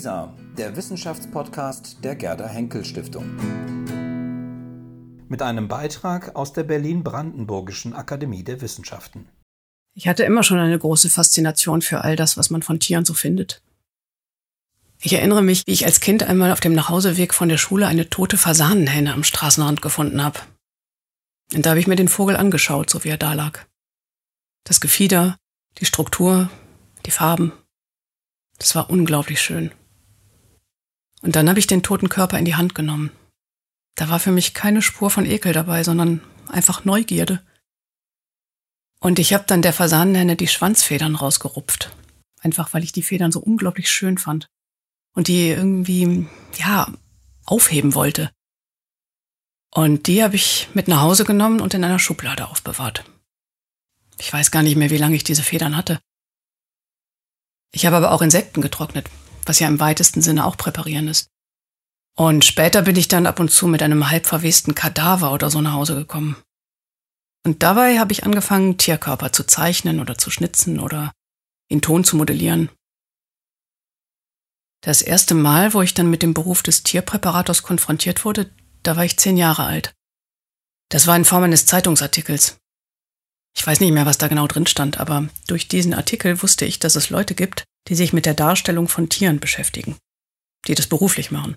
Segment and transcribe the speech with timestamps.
[0.00, 3.36] WISA, der Wissenschaftspodcast der Gerda Henkel Stiftung.
[5.28, 9.28] Mit einem Beitrag aus der Berlin-Brandenburgischen Akademie der Wissenschaften.
[9.94, 13.12] Ich hatte immer schon eine große Faszination für all das, was man von Tieren so
[13.12, 13.62] findet.
[15.02, 18.08] Ich erinnere mich, wie ich als Kind einmal auf dem Nachhauseweg von der Schule eine
[18.08, 20.40] tote Fasanenhenne am Straßenrand gefunden habe.
[21.52, 23.66] Und da habe ich mir den Vogel angeschaut, so wie er da lag.
[24.64, 25.36] Das Gefieder,
[25.76, 26.48] die Struktur,
[27.04, 27.52] die Farben.
[28.56, 29.72] Das war unglaublich schön.
[31.22, 33.10] Und dann habe ich den toten Körper in die Hand genommen.
[33.94, 37.42] Da war für mich keine Spur von Ekel dabei, sondern einfach Neugierde.
[39.00, 41.94] Und ich habe dann der Fasanenhenne die Schwanzfedern rausgerupft.
[42.40, 44.48] Einfach weil ich die Federn so unglaublich schön fand.
[45.14, 46.92] Und die irgendwie, ja,
[47.44, 48.30] aufheben wollte.
[49.72, 53.04] Und die habe ich mit nach Hause genommen und in einer Schublade aufbewahrt.
[54.18, 56.00] Ich weiß gar nicht mehr, wie lange ich diese Federn hatte.
[57.72, 59.08] Ich habe aber auch Insekten getrocknet,
[59.46, 61.28] was ja im weitesten Sinne auch präparieren ist.
[62.16, 65.60] Und später bin ich dann ab und zu mit einem halb verwesten Kadaver oder so
[65.60, 66.36] nach Hause gekommen.
[67.46, 71.12] Und dabei habe ich angefangen, Tierkörper zu zeichnen oder zu schnitzen oder
[71.68, 72.68] in Ton zu modellieren.
[74.82, 78.50] Das erste Mal, wo ich dann mit dem Beruf des Tierpräparators konfrontiert wurde,
[78.82, 79.94] da war ich zehn Jahre alt.
[80.90, 82.58] Das war in Form eines Zeitungsartikels.
[83.56, 86.78] Ich weiß nicht mehr, was da genau drin stand, aber durch diesen Artikel wusste ich,
[86.78, 89.96] dass es Leute gibt, die sich mit der Darstellung von Tieren beschäftigen,
[90.66, 91.56] die das beruflich machen.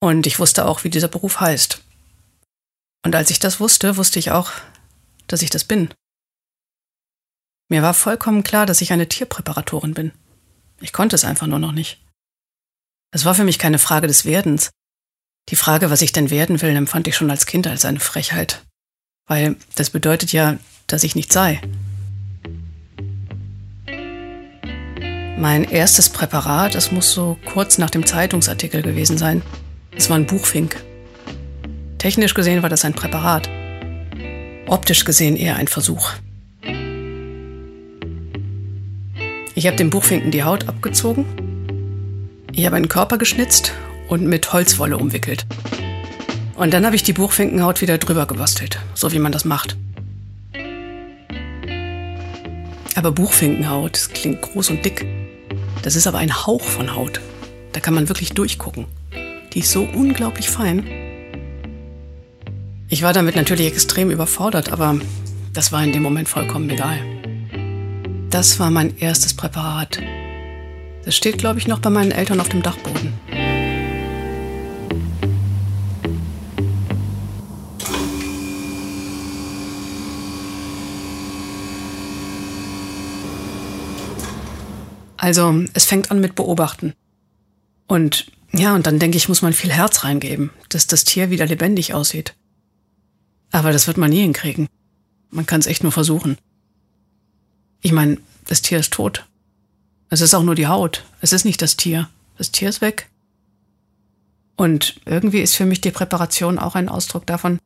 [0.00, 1.82] Und ich wusste auch, wie dieser Beruf heißt.
[3.04, 4.50] Und als ich das wusste, wusste ich auch,
[5.26, 5.92] dass ich das bin.
[7.68, 10.12] Mir war vollkommen klar, dass ich eine Tierpräparatorin bin.
[10.80, 12.00] Ich konnte es einfach nur noch nicht.
[13.12, 14.70] Es war für mich keine Frage des Werdens.
[15.48, 18.64] Die Frage, was ich denn werden will, empfand ich schon als Kind als eine Frechheit.
[19.26, 21.60] Weil das bedeutet ja, dass ich nicht sei.
[25.38, 29.42] Mein erstes Präparat, das muss so kurz nach dem Zeitungsartikel gewesen sein.
[29.94, 30.82] Es war ein Buchfink.
[31.98, 33.50] Technisch gesehen war das ein Präparat.
[34.66, 36.12] Optisch gesehen eher ein Versuch.
[39.54, 41.26] Ich habe dem Buchfinken die Haut abgezogen.
[42.52, 43.74] Ich habe einen Körper geschnitzt
[44.08, 45.44] und mit Holzwolle umwickelt.
[46.54, 49.76] Und dann habe ich die Buchfinkenhaut wieder drüber gebastelt, so wie man das macht.
[52.94, 55.04] Aber Buchfinkenhaut, das klingt groß und dick.
[55.86, 57.20] Das ist aber ein Hauch von Haut.
[57.70, 58.86] Da kann man wirklich durchgucken.
[59.52, 60.84] Die ist so unglaublich fein.
[62.88, 64.98] Ich war damit natürlich extrem überfordert, aber
[65.52, 66.98] das war in dem Moment vollkommen egal.
[68.30, 70.02] Das war mein erstes Präparat.
[71.04, 73.12] Das steht, glaube ich, noch bei meinen Eltern auf dem Dachboden.
[85.16, 86.94] Also es fängt an mit Beobachten.
[87.86, 91.46] Und ja, und dann denke ich, muss man viel Herz reingeben, dass das Tier wieder
[91.46, 92.34] lebendig aussieht.
[93.50, 94.68] Aber das wird man nie hinkriegen.
[95.30, 96.38] Man kann es echt nur versuchen.
[97.82, 99.26] Ich meine, das Tier ist tot.
[100.08, 101.04] Es ist auch nur die Haut.
[101.20, 102.08] Es ist nicht das Tier.
[102.38, 103.08] Das Tier ist weg.
[104.56, 107.58] Und irgendwie ist für mich die Präparation auch ein Ausdruck davon,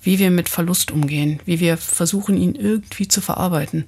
[0.00, 3.86] wie wir mit Verlust umgehen, wie wir versuchen, ihn irgendwie zu verarbeiten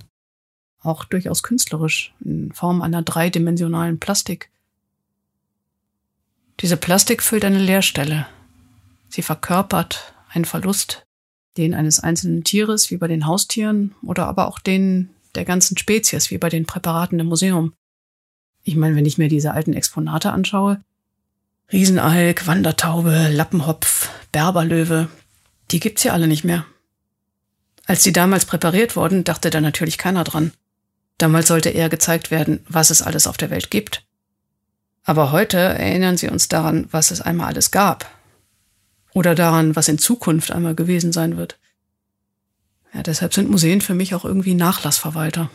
[0.85, 4.51] auch durchaus künstlerisch, in Form einer dreidimensionalen Plastik.
[6.61, 8.27] Diese Plastik füllt eine Leerstelle.
[9.09, 11.05] Sie verkörpert einen Verlust,
[11.57, 16.31] den eines einzelnen Tieres, wie bei den Haustieren, oder aber auch den der ganzen Spezies,
[16.31, 17.73] wie bei den Präparaten im Museum.
[18.63, 20.81] Ich meine, wenn ich mir diese alten Exponate anschaue,
[21.73, 25.09] Riesenalk, Wandertaube, Lappenhopf, Berberlöwe,
[25.71, 26.67] die gibt's ja alle nicht mehr.
[27.87, 30.53] Als die damals präpariert wurden, dachte da natürlich keiner dran.
[31.25, 34.03] Damals sollte eher gezeigt werden, was es alles auf der Welt gibt.
[35.05, 38.11] Aber heute erinnern sie uns daran, was es einmal alles gab.
[39.15, 41.59] Oder daran, was in Zukunft einmal gewesen sein wird.
[42.93, 45.49] Ja, deshalb sind Museen für mich auch irgendwie Nachlassverwalter.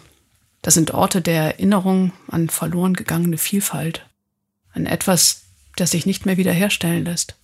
[0.64, 4.08] Das sind Orte der Erinnerung an verloren gegangene Vielfalt.
[4.74, 5.44] An etwas,
[5.76, 7.36] das sich nicht mehr wiederherstellen lässt.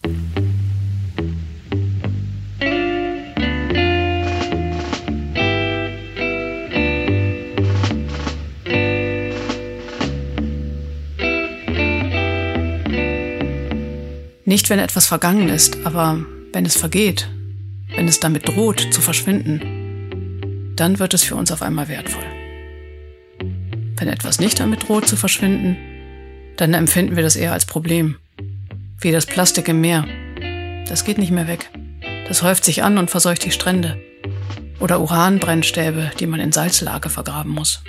[14.47, 17.27] Nicht, wenn etwas vergangen ist, aber wenn es vergeht,
[17.95, 22.23] wenn es damit droht zu verschwinden, dann wird es für uns auf einmal wertvoll.
[23.97, 25.77] Wenn etwas nicht damit droht zu verschwinden,
[26.57, 28.17] dann empfinden wir das eher als Problem.
[28.99, 30.05] Wie das Plastik im Meer.
[30.87, 31.71] Das geht nicht mehr weg.
[32.27, 33.97] Das häuft sich an und verseucht die Strände.
[34.79, 37.81] Oder Uranbrennstäbe, die man in Salzlake vergraben muss.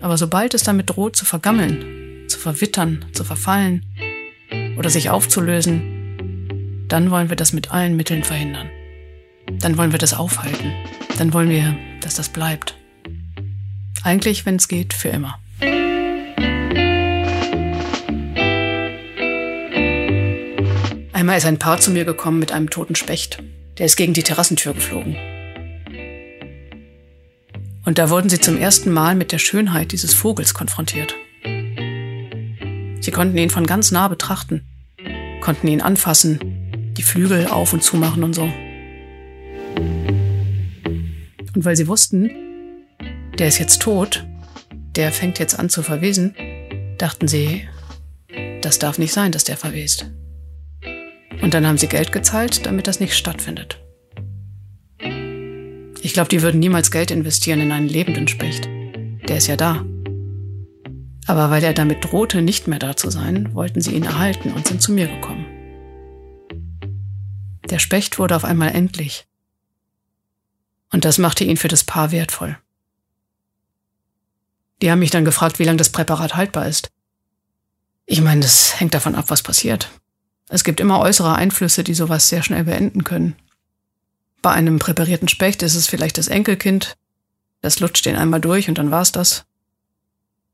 [0.00, 2.05] Aber sobald es damit droht zu vergammeln,
[2.46, 3.84] verwittern, zu verfallen
[4.78, 8.70] oder sich aufzulösen, dann wollen wir das mit allen Mitteln verhindern.
[9.58, 10.72] Dann wollen wir das aufhalten.
[11.18, 12.76] Dann wollen wir, dass das bleibt.
[14.04, 15.40] Eigentlich, wenn es geht, für immer.
[21.12, 23.42] Einmal ist ein Paar zu mir gekommen mit einem toten Specht.
[23.78, 25.16] Der ist gegen die Terrassentür geflogen.
[27.84, 31.16] Und da wurden sie zum ersten Mal mit der Schönheit dieses Vogels konfrontiert.
[33.00, 34.62] Sie konnten ihn von ganz nah betrachten,
[35.40, 38.50] konnten ihn anfassen, die Flügel auf und zumachen und so.
[41.54, 42.30] Und weil sie wussten,
[43.38, 44.26] der ist jetzt tot,
[44.96, 46.34] der fängt jetzt an zu verwesen,
[46.98, 47.68] dachten sie,
[48.62, 50.10] das darf nicht sein, dass der verwest.
[51.42, 53.80] Und dann haben sie Geld gezahlt, damit das nicht stattfindet.
[56.02, 58.68] Ich glaube, die würden niemals Geld investieren in einen lebenden Specht.
[59.28, 59.84] Der ist ja da.
[61.26, 64.66] Aber weil er damit drohte, nicht mehr da zu sein, wollten sie ihn erhalten und
[64.66, 65.46] sind zu mir gekommen.
[67.68, 69.26] Der Specht wurde auf einmal endlich.
[70.92, 72.56] Und das machte ihn für das Paar wertvoll.
[74.82, 76.92] Die haben mich dann gefragt, wie lange das Präparat haltbar ist.
[78.04, 79.90] Ich meine, das hängt davon ab, was passiert.
[80.48, 83.34] Es gibt immer äußere Einflüsse, die sowas sehr schnell beenden können.
[84.42, 86.96] Bei einem präparierten Specht ist es vielleicht das Enkelkind,
[87.62, 89.44] das lutscht den einmal durch und dann war's das.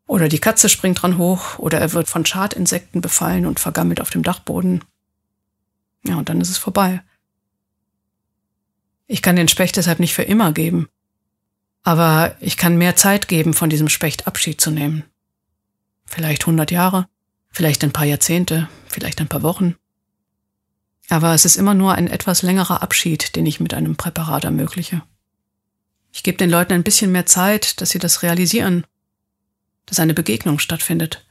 [0.06, 4.10] Oder die Katze springt dran hoch, oder er wird von Schadinsekten befallen und vergammelt auf
[4.10, 4.84] dem Dachboden.
[6.04, 7.02] Ja, und dann ist es vorbei.
[9.06, 10.88] Ich kann den Specht deshalb nicht für immer geben.
[11.82, 15.04] Aber ich kann mehr Zeit geben, von diesem Specht Abschied zu nehmen.
[16.05, 17.08] Vielleicht hundert Jahre,
[17.50, 19.76] vielleicht ein paar Jahrzehnte, vielleicht ein paar Wochen.
[21.08, 25.02] Aber es ist immer nur ein etwas längerer Abschied, den ich mit einem Präparat ermögliche.
[26.12, 28.87] Ich gebe den Leuten ein bisschen mehr Zeit, dass sie das realisieren,
[29.87, 31.25] dass eine Begegnung stattfindet.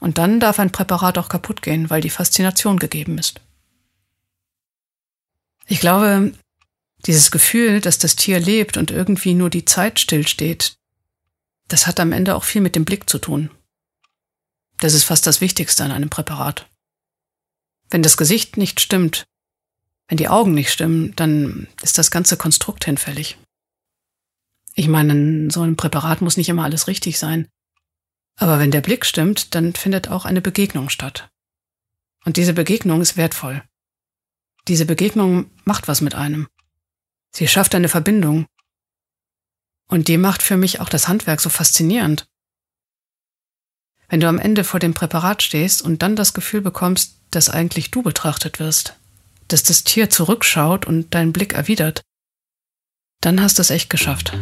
[0.00, 3.40] Und dann darf ein Präparat auch kaputt gehen, weil die Faszination gegeben ist.
[5.66, 6.34] Ich glaube,
[7.06, 10.76] dieses Gefühl, dass das Tier lebt und irgendwie nur die Zeit stillsteht,
[11.68, 13.50] das hat am Ende auch viel mit dem Blick zu tun.
[14.78, 16.68] Das ist fast das Wichtigste an einem Präparat.
[17.90, 19.24] Wenn das Gesicht nicht stimmt,
[20.08, 23.38] wenn die Augen nicht stimmen, dann ist das ganze Konstrukt hinfällig.
[24.74, 27.48] Ich meine, so ein Präparat muss nicht immer alles richtig sein.
[28.36, 31.30] Aber wenn der Blick stimmt, dann findet auch eine Begegnung statt.
[32.24, 33.62] Und diese Begegnung ist wertvoll.
[34.66, 36.48] Diese Begegnung macht was mit einem.
[37.32, 38.46] Sie schafft eine Verbindung.
[39.88, 42.26] Und die macht für mich auch das Handwerk so faszinierend.
[44.08, 47.90] Wenn du am Ende vor dem Präparat stehst und dann das Gefühl bekommst, dass eigentlich
[47.90, 48.96] du betrachtet wirst,
[49.48, 52.02] dass das Tier zurückschaut und deinen Blick erwidert,
[53.20, 54.32] dann hast du es echt geschafft.